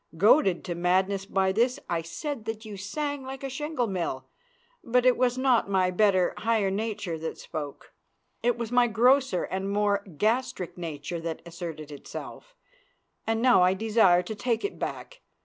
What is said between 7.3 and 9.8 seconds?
spoke. It was my grosser and